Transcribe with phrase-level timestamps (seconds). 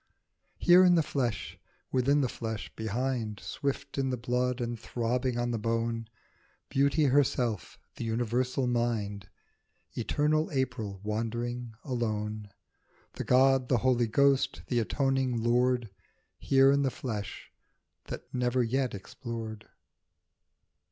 [0.57, 1.59] Here in the flesh,
[1.91, 6.07] within the flesh, behind, Swift in the blood and throbbing on the bone,
[6.69, 9.29] Beauty herself, the universal mind,
[9.93, 12.49] Eternal April wandering alone;
[13.13, 15.91] The god, the holy ghost, the atoning lord,
[16.39, 17.51] Here in the flesh,
[18.05, 19.69] the never yet explored.